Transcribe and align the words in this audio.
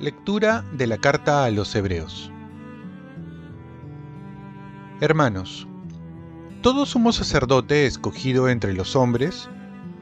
Lectura 0.00 0.64
de 0.72 0.86
la 0.86 0.98
carta 0.98 1.44
a 1.44 1.50
los 1.50 1.74
Hebreos 1.74 2.30
Hermanos, 5.00 5.66
todo 6.62 6.86
sumo 6.86 7.12
sacerdote 7.12 7.84
escogido 7.84 8.48
entre 8.48 8.72
los 8.72 8.96
hombres 8.96 9.48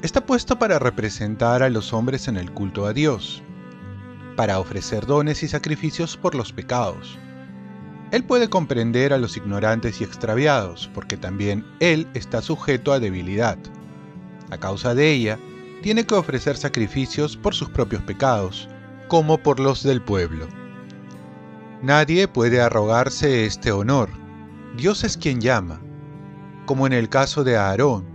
está 0.03 0.27
puesto 0.27 0.59
para 0.59 0.79
representar 0.79 1.63
a 1.63 1.71
los 1.71 1.93
hombres 1.93 2.29
en 2.29 2.37
el 2.37 2.53
culto 2.53 2.87
a 2.87 2.93
Dios, 2.93 3.43
para 4.37 4.59
ofrecer 4.59 5.07
dones 5.07 5.43
y 5.43 5.49
sacrificios 5.49 6.17
por 6.17 6.35
los 6.35 6.53
pecados. 6.53 7.19
Él 8.13 8.23
puede 8.23 8.49
comprender 8.49 9.13
a 9.13 9.19
los 9.19 9.37
ignorantes 9.37 10.01
y 10.01 10.05
extraviados, 10.05 10.89
porque 10.95 11.17
también 11.17 11.67
Él 11.81 12.07
está 12.15 12.43
sujeto 12.43 12.93
a 12.93 13.01
debilidad. 13.01 13.59
A 14.51 14.59
causa 14.59 14.95
de 14.95 15.11
ella, 15.11 15.41
tiene 15.83 16.07
que 16.07 16.15
ofrecer 16.15 16.57
sacrificios 16.57 17.37
por 17.37 17.55
sus 17.55 17.71
propios 17.71 18.03
pecados, 18.03 18.69
como 19.09 19.39
por 19.39 19.59
los 19.59 19.83
del 19.83 20.01
pueblo. 20.01 20.47
Nadie 21.83 22.29
puede 22.29 22.61
arrogarse 22.61 23.45
este 23.47 23.73
honor. 23.73 24.11
Dios 24.77 25.03
es 25.03 25.17
quien 25.17 25.41
llama, 25.41 25.81
como 26.67 26.87
en 26.87 26.93
el 26.93 27.09
caso 27.09 27.43
de 27.43 27.57
Aarón, 27.57 28.13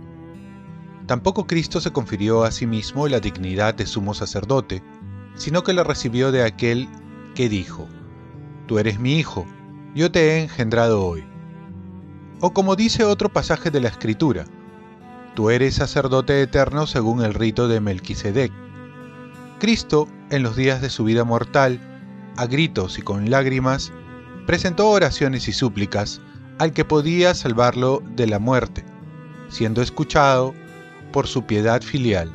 Tampoco 1.08 1.46
Cristo 1.46 1.80
se 1.80 1.90
confirió 1.90 2.44
a 2.44 2.50
sí 2.50 2.66
mismo 2.66 3.08
la 3.08 3.18
dignidad 3.18 3.74
de 3.74 3.86
sumo 3.86 4.12
sacerdote, 4.12 4.82
sino 5.36 5.62
que 5.62 5.72
la 5.72 5.82
recibió 5.82 6.30
de 6.32 6.44
aquel 6.44 6.86
que 7.34 7.48
dijo, 7.48 7.88
Tú 8.66 8.78
eres 8.78 9.00
mi 9.00 9.14
hijo, 9.14 9.46
yo 9.94 10.10
te 10.10 10.30
he 10.30 10.42
engendrado 10.42 11.04
hoy. 11.04 11.24
O 12.40 12.52
como 12.52 12.76
dice 12.76 13.04
otro 13.04 13.28
pasaje 13.28 13.70
de 13.70 13.80
la 13.80 13.88
Escritura, 13.88 14.44
Tú 15.38 15.50
eres 15.50 15.76
sacerdote 15.76 16.42
eterno 16.42 16.88
según 16.88 17.22
el 17.22 17.32
rito 17.32 17.68
de 17.68 17.80
Melquisedec. 17.80 18.50
Cristo, 19.60 20.08
en 20.30 20.42
los 20.42 20.56
días 20.56 20.82
de 20.82 20.90
su 20.90 21.04
vida 21.04 21.22
mortal, 21.22 21.78
a 22.36 22.46
gritos 22.46 22.98
y 22.98 23.02
con 23.02 23.30
lágrimas, 23.30 23.92
presentó 24.48 24.88
oraciones 24.90 25.46
y 25.46 25.52
súplicas 25.52 26.20
al 26.58 26.72
que 26.72 26.84
podía 26.84 27.34
salvarlo 27.34 28.02
de 28.16 28.26
la 28.26 28.40
muerte, 28.40 28.84
siendo 29.48 29.80
escuchado 29.80 30.54
por 31.12 31.28
su 31.28 31.44
piedad 31.44 31.82
filial. 31.82 32.32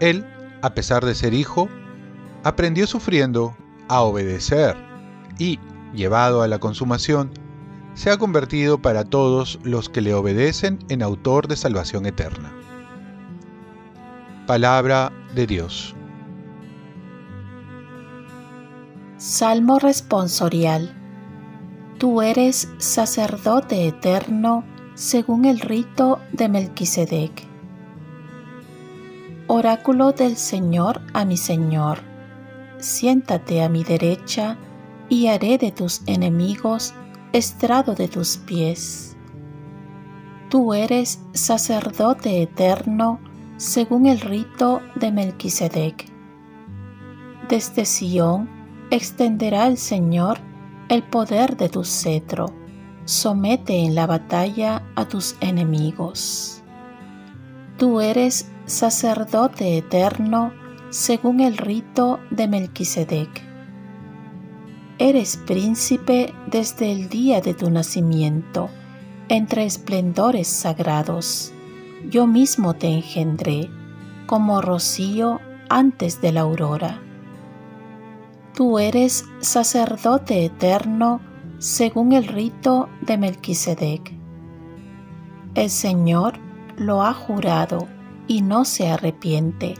Él, 0.00 0.26
a 0.60 0.74
pesar 0.74 1.02
de 1.02 1.14
ser 1.14 1.32
hijo, 1.32 1.66
aprendió 2.44 2.86
sufriendo 2.86 3.56
a 3.88 4.02
obedecer 4.02 4.76
y, 5.38 5.58
llevado 5.96 6.42
a 6.42 6.48
la 6.48 6.60
consumación, 6.60 7.30
se 7.94 8.10
ha 8.10 8.18
convertido 8.18 8.80
para 8.82 9.04
todos 9.04 9.58
los 9.64 9.88
que 9.88 10.02
le 10.02 10.14
obedecen 10.14 10.78
en 10.88 11.02
autor 11.02 11.48
de 11.48 11.56
salvación 11.56 12.06
eterna. 12.06 12.52
Palabra 14.46 15.10
de 15.34 15.46
Dios. 15.46 15.96
Salmo 19.16 19.78
responsorial. 19.78 20.94
Tú 21.98 22.20
eres 22.20 22.68
sacerdote 22.76 23.88
eterno 23.88 24.62
según 24.94 25.46
el 25.46 25.58
rito 25.58 26.20
de 26.32 26.50
Melquisedec. 26.50 27.46
Oráculo 29.46 30.12
del 30.12 30.36
Señor 30.36 31.00
a 31.14 31.24
mi 31.24 31.36
Señor, 31.38 32.00
siéntate 32.78 33.62
a 33.62 33.68
mi 33.68 33.84
derecha 33.84 34.58
y 35.08 35.28
haré 35.28 35.58
de 35.58 35.72
tus 35.72 36.02
enemigos 36.06 36.94
estrado 37.32 37.94
de 37.94 38.08
tus 38.08 38.38
pies. 38.38 39.16
Tú 40.48 40.74
eres 40.74 41.20
sacerdote 41.32 42.42
eterno 42.42 43.20
según 43.56 44.06
el 44.06 44.20
rito 44.20 44.80
de 44.94 45.10
Melquisedec. 45.12 46.06
Desde 47.48 47.84
Sión 47.84 48.48
extenderá 48.90 49.66
el 49.66 49.76
Señor 49.76 50.38
el 50.88 51.02
poder 51.02 51.56
de 51.56 51.68
tu 51.68 51.84
cetro, 51.84 52.46
somete 53.04 53.84
en 53.84 53.94
la 53.94 54.06
batalla 54.06 54.82
a 54.94 55.06
tus 55.08 55.36
enemigos. 55.40 56.62
Tú 57.76 58.00
eres 58.00 58.50
sacerdote 58.66 59.78
eterno 59.78 60.52
según 60.90 61.40
el 61.40 61.56
rito 61.56 62.20
de 62.30 62.48
Melquisedec. 62.48 63.45
Eres 64.98 65.36
príncipe 65.36 66.32
desde 66.46 66.90
el 66.90 67.10
día 67.10 67.42
de 67.42 67.52
tu 67.52 67.68
nacimiento, 67.68 68.70
entre 69.28 69.66
esplendores 69.66 70.48
sagrados. 70.48 71.52
Yo 72.08 72.26
mismo 72.26 72.72
te 72.72 72.88
engendré, 72.88 73.68
como 74.26 74.62
rocío 74.62 75.38
antes 75.68 76.22
de 76.22 76.32
la 76.32 76.40
aurora. 76.40 77.02
Tú 78.54 78.78
eres 78.78 79.26
sacerdote 79.40 80.46
eterno 80.46 81.20
según 81.58 82.12
el 82.12 82.26
rito 82.26 82.88
de 83.02 83.18
Melquisedec. 83.18 84.14
El 85.54 85.68
Señor 85.68 86.38
lo 86.78 87.02
ha 87.02 87.12
jurado 87.12 87.86
y 88.26 88.40
no 88.40 88.64
se 88.64 88.88
arrepiente. 88.88 89.74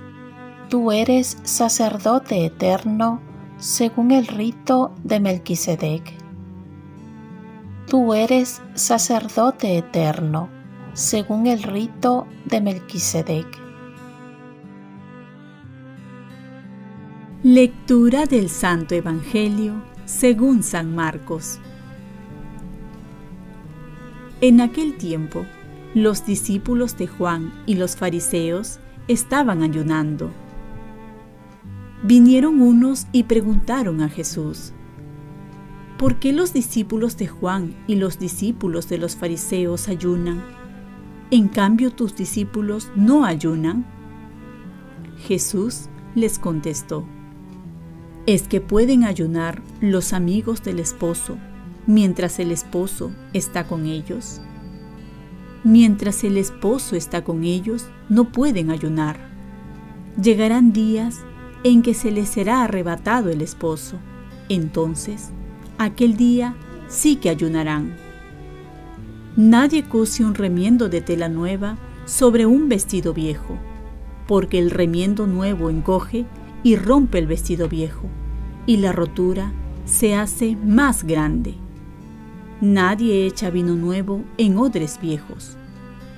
Tú 0.69 0.93
eres 0.93 1.39
sacerdote 1.43 2.45
eterno 2.45 3.23
según 3.59 4.11
el 4.11 4.27
rito 4.27 4.93
de 5.03 5.19
Melquisedec. 5.19 6.13
Tú 7.87 8.13
eres 8.13 8.61
sacerdote 8.75 9.79
eterno 9.79 10.51
según 10.93 11.47
el 11.47 11.63
rito 11.63 12.27
de 12.45 12.61
Melquisedec. 12.61 13.47
Lectura 17.43 18.27
del 18.27 18.51
Santo 18.51 18.95
Evangelio 18.95 19.75
según 20.05 20.63
San 20.63 20.95
Marcos. 20.95 21.59
En 24.43 24.61
aquel 24.61 24.99
tiempo, 24.99 25.47
los 25.95 26.27
discípulos 26.27 26.99
de 26.99 27.07
Juan 27.07 27.55
y 27.65 27.77
los 27.77 27.97
fariseos 27.97 28.81
estaban 29.09 29.63
ayunando. 29.63 30.31
Vinieron 32.07 32.61
unos 32.61 33.09
y 33.11 33.25
preguntaron 33.25 34.01
a 34.01 34.09
Jesús, 34.09 34.73
¿por 35.99 36.21
qué 36.21 36.33
los 36.33 36.53
discípulos 36.53 37.17
de 37.17 37.27
Juan 37.27 37.75
y 37.89 37.97
los 37.97 38.21
discípulos 38.21 38.89
de 38.89 38.99
los 38.99 39.17
fariseos 39.17 39.89
ayunan? 39.89 40.41
En 41.33 41.49
cambio 41.49 41.91
tus 41.91 42.15
discípulos 42.15 42.93
no 42.95 43.25
ayunan. 43.25 43.85
Jesús 45.27 45.89
les 46.15 46.39
contestó, 46.39 47.05
es 48.27 48.47
que 48.47 48.61
pueden 48.61 49.03
ayunar 49.03 49.61
los 49.81 50.13
amigos 50.13 50.63
del 50.63 50.79
esposo 50.79 51.37
mientras 51.89 52.39
el 52.39 52.53
esposo 52.53 53.11
está 53.33 53.67
con 53.67 53.85
ellos. 53.85 54.41
Mientras 55.65 56.23
el 56.23 56.37
esposo 56.37 56.95
está 56.95 57.25
con 57.25 57.43
ellos, 57.43 57.89
no 58.09 58.31
pueden 58.31 58.71
ayunar. 58.71 59.19
Llegarán 60.23 60.73
días 60.73 61.25
en 61.67 61.83
que 61.83 61.95
se 61.95 62.13
les 62.13 62.29
será 62.29 62.63
arrebatado 62.63 63.29
el 63.29 63.43
esposo. 63.43 63.97
Entonces, 64.49 65.31
aquel 65.79 66.17
día 66.17 66.55
sí 66.87 67.17
que 67.17 67.29
ayunarán. 67.29 67.97
Nadie 69.35 69.83
cose 69.83 70.25
un 70.25 70.37
remiendo 70.37 70.89
de 70.89 71.01
tela 71.01 71.29
nueva 71.29 71.77
sobre 72.05 72.47
un 72.47 72.69
vestido 72.69 73.13
viejo, 73.13 73.59
porque 74.29 74.61
el 74.61 74.71
remiendo 74.71 75.27
nuevo 75.27 75.69
encoge 75.69 76.25
y 76.63 76.77
rompe 76.77 77.19
el 77.19 77.27
vestido 77.27 77.69
viejo, 77.69 78.07
y 78.65 78.77
la 78.77 78.93
rotura 78.93 79.53
se 79.87 80.15
hace 80.15 80.57
más 80.65 81.03
grande. 81.03 81.55
Nadie 82.61 83.27
echa 83.27 83.51
vino 83.51 83.75
nuevo 83.75 84.23
en 84.39 84.57
odres 84.57 85.01
viejos, 85.03 85.57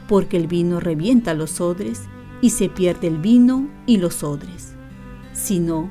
porque 0.08 0.36
el 0.36 0.46
vino 0.46 0.78
revienta 0.78 1.32
los 1.32 1.60
odres 1.62 2.02
y 2.42 2.50
se 2.50 2.68
pierde 2.68 3.08
el 3.08 3.16
vino 3.16 3.66
y 3.86 3.96
los 3.96 4.22
odres, 4.22 4.74
sino 5.38 5.88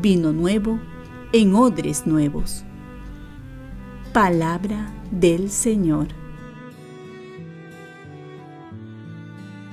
vino 0.00 0.32
nuevo 0.32 0.78
en 1.32 1.54
odres 1.54 2.06
nuevos. 2.06 2.64
Palabra 4.12 4.94
del 5.10 5.50
Señor. 5.50 6.08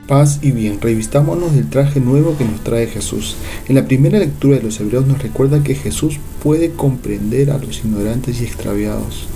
Paz 0.07 0.39
y 0.41 0.51
bien, 0.51 0.81
revistámonos 0.81 1.55
del 1.55 1.69
traje 1.69 1.99
nuevo 2.01 2.37
que 2.37 2.43
nos 2.43 2.61
trae 2.61 2.87
Jesús. 2.87 3.37
En 3.67 3.75
la 3.75 3.85
primera 3.85 4.19
lectura 4.19 4.57
de 4.57 4.63
los 4.63 4.79
Hebreos 4.79 5.07
nos 5.07 5.21
recuerda 5.21 5.63
que 5.63 5.75
Jesús 5.75 6.19
puede 6.41 6.71
comprender 6.71 7.51
a 7.51 7.57
los 7.57 7.79
ignorantes 7.85 8.41
y 8.41 8.43
extraviados 8.43 9.27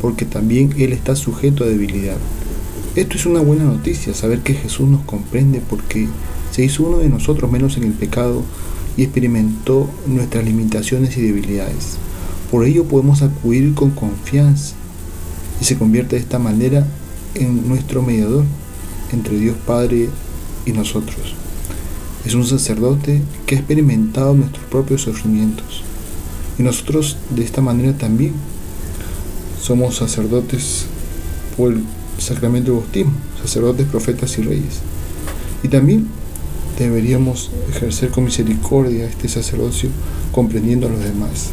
porque 0.00 0.24
también 0.24 0.74
Él 0.78 0.92
está 0.92 1.16
sujeto 1.16 1.64
a 1.64 1.68
debilidad. 1.68 2.16
Esto 2.96 3.16
es 3.16 3.26
una 3.26 3.40
buena 3.40 3.64
noticia, 3.64 4.14
saber 4.14 4.40
que 4.40 4.54
Jesús 4.54 4.88
nos 4.88 5.02
comprende 5.02 5.62
porque 5.68 6.08
se 6.50 6.64
hizo 6.64 6.84
uno 6.84 6.98
de 6.98 7.08
nosotros 7.08 7.50
menos 7.50 7.76
en 7.76 7.84
el 7.84 7.92
pecado 7.92 8.42
y 8.96 9.02
experimentó 9.02 9.90
nuestras 10.06 10.44
limitaciones 10.44 11.16
y 11.16 11.22
debilidades. 11.22 11.96
Por 12.50 12.64
ello 12.64 12.84
podemos 12.84 13.22
acudir 13.22 13.74
con 13.74 13.90
confianza 13.90 14.74
y 15.60 15.64
se 15.64 15.76
convierte 15.76 16.16
de 16.16 16.22
esta 16.22 16.38
manera 16.38 16.86
en 17.34 17.68
nuestro 17.68 18.02
mediador 18.02 18.44
entre 19.12 19.38
Dios 19.38 19.56
Padre 19.66 20.08
y 20.64 20.72
nosotros. 20.72 21.34
Es 22.24 22.34
un 22.34 22.46
sacerdote 22.46 23.22
que 23.46 23.54
ha 23.54 23.58
experimentado 23.58 24.34
nuestros 24.34 24.64
propios 24.66 25.02
sufrimientos. 25.02 25.82
Y 26.58 26.62
nosotros 26.62 27.16
de 27.30 27.44
esta 27.44 27.60
manera 27.60 27.96
también 27.96 28.32
somos 29.60 29.96
sacerdotes 29.96 30.86
por 31.56 31.72
el 31.72 31.84
sacramento 32.18 32.72
del 32.72 32.80
bautismo, 32.80 33.12
sacerdotes, 33.42 33.86
profetas 33.86 34.38
y 34.38 34.42
reyes. 34.42 34.80
Y 35.62 35.68
también 35.68 36.08
deberíamos 36.84 37.50
ejercer 37.70 38.10
con 38.10 38.24
misericordia 38.24 39.06
este 39.06 39.28
sacerdocio 39.28 39.90
comprendiendo 40.32 40.86
a 40.86 40.90
los 40.90 41.02
demás. 41.02 41.50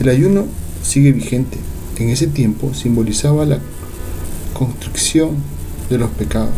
El 0.00 0.08
ayuno 0.08 0.46
sigue 0.82 1.12
vigente. 1.12 1.58
En 1.98 2.08
ese 2.08 2.26
tiempo 2.26 2.72
simbolizaba 2.72 3.44
la 3.44 3.58
constricción 4.54 5.36
de 5.90 5.98
los 5.98 6.10
pecados 6.10 6.54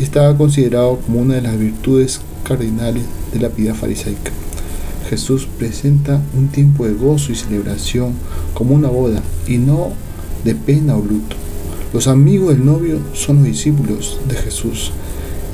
y 0.00 0.04
estaba 0.04 0.36
considerado 0.36 0.98
como 1.00 1.20
una 1.20 1.34
de 1.34 1.42
las 1.42 1.58
virtudes 1.58 2.20
cardinales 2.44 3.04
de 3.32 3.40
la 3.40 3.50
piedad 3.50 3.74
farisaica. 3.74 4.30
Jesús 5.10 5.46
presenta 5.58 6.22
un 6.34 6.48
tiempo 6.48 6.86
de 6.86 6.94
gozo 6.94 7.32
y 7.32 7.34
celebración 7.34 8.14
como 8.54 8.74
una 8.74 8.88
boda 8.88 9.22
y 9.46 9.58
no 9.58 9.92
de 10.44 10.54
pena 10.54 10.96
o 10.96 11.02
luto. 11.02 11.36
Los 11.92 12.06
amigos 12.06 12.48
del 12.54 12.64
novio 12.64 12.98
son 13.12 13.36
los 13.36 13.44
discípulos 13.44 14.18
de 14.26 14.36
Jesús 14.36 14.92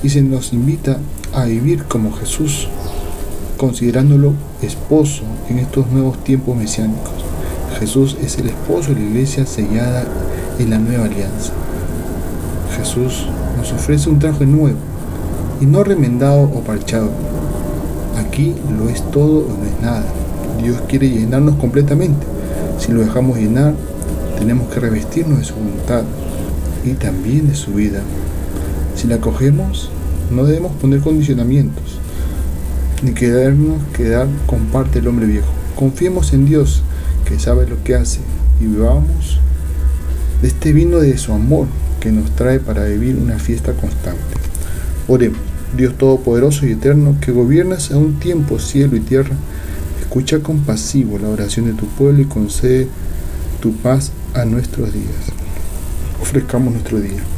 y 0.05 0.11
se 0.11 0.23
nos 0.23 0.53
invita 0.53 1.01
a 1.43 1.47
vivir 1.47 1.85
como 1.85 2.13
Jesús, 2.13 2.69
considerándolo 3.57 4.33
esposo 4.63 5.23
en 5.49 5.59
estos 5.59 5.87
nuevos 5.89 6.23
tiempos 6.25 6.57
mesiánicos. 6.57 7.13
Jesús 7.79 8.17
es 8.23 8.39
el 8.39 8.49
esposo 8.49 8.95
de 8.95 9.01
la 9.01 9.07
iglesia 9.07 9.47
sellada 9.47 10.05
en 10.59 10.71
la 10.71 10.79
nueva 10.79 11.05
alianza. 11.05 11.53
Jesús 12.77 13.27
nos 13.57 13.73
ofrece 13.73 14.09
un 14.09 14.19
traje 14.19 14.47
nuevo 14.47 14.79
y 15.61 15.67
no 15.67 15.85
remendado 15.85 16.43
o 16.43 16.61
parchado. 16.61 17.11
Aquí 18.19 18.55
lo 18.77 18.89
es 18.89 19.03
todo 19.11 19.41
o 19.41 19.49
no 19.49 19.65
es 19.65 19.83
nada. 19.83 20.05
Dios 20.63 20.81
quiere 20.89 21.09
llenarnos 21.09 21.57
completamente. 21.57 22.27
Si 22.79 22.93
lo 22.93 23.01
dejamos 23.01 23.39
llenar, 23.39 23.75
tenemos 24.39 24.69
que 24.69 24.81
revestirnos 24.81 25.39
de 25.39 25.45
su 25.45 25.55
voluntad 25.55 26.03
y 26.85 26.93
también 26.93 27.49
de 27.49 27.55
su 27.55 27.73
vida. 27.73 28.01
Si 28.97 29.07
la 29.07 29.19
cogemos, 29.19 29.91
no 30.31 30.45
debemos 30.45 30.73
poner 30.77 31.01
condicionamientos, 31.01 31.99
ni 33.03 33.13
quedarnos 33.13 33.83
quedar 33.97 34.27
con 34.47 34.67
parte 34.67 35.01
del 35.01 35.09
hombre 35.09 35.27
viejo. 35.27 35.49
Confiemos 35.77 36.33
en 36.33 36.45
Dios, 36.45 36.83
que 37.25 37.39
sabe 37.39 37.67
lo 37.67 37.83
que 37.85 37.95
hace, 37.95 38.21
y 38.61 38.67
vivamos 38.67 39.41
de 40.43 40.49
este 40.49 40.73
vino 40.73 40.99
de 40.99 41.17
su 41.19 41.33
amor 41.33 41.67
que 42.01 42.13
nos 42.13 42.31
trae 42.37 42.61
para 42.61 42.85
vivir 42.85 43.17
una 43.17 43.39
fiesta 43.39 43.73
constante. 43.73 44.23
Oremos, 45.07 45.41
Dios 45.77 45.97
Todopoderoso 45.97 46.67
y 46.67 46.73
Eterno, 46.73 47.17
que 47.21 47.33
gobiernas 47.33 47.91
a 47.91 47.97
un 47.97 48.15
tiempo 48.15 48.59
cielo 48.59 48.97
y 48.97 49.01
tierra, 49.01 49.35
escucha 50.01 50.41
compasivo 50.41 51.19
la 51.19 51.29
oración 51.29 51.67
de 51.67 51.73
tu 51.73 51.87
pueblo 51.87 52.23
y 52.23 52.27
concede 52.27 52.89
tu 53.61 53.75
paz 53.75 54.13
a 54.35 54.45
nuestros 54.45 54.93
días. 54.93 55.33
Ofrezcamos 56.21 56.73
nuestro 56.73 57.01
día. 57.01 57.38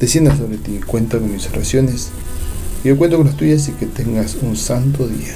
descienda 0.00 0.36
sobre 0.36 0.58
ti. 0.58 0.80
Cuenta 0.86 1.18
con 1.18 1.32
mis 1.32 1.48
oraciones 1.48 2.10
y 2.82 2.88
yo 2.88 2.98
cuento 2.98 3.16
con 3.16 3.26
las 3.26 3.36
tuyas 3.36 3.68
y 3.68 3.72
que 3.72 3.86
tengas 3.86 4.36
un 4.42 4.56
santo 4.56 5.06
día. 5.06 5.34